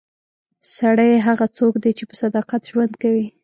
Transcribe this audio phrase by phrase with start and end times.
[0.77, 3.27] سړی هغه څوک دی چې په صداقت ژوند کوي.